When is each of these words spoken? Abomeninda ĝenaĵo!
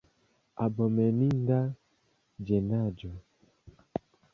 Abomeninda 0.65 1.59
ĝenaĵo! 2.51 3.15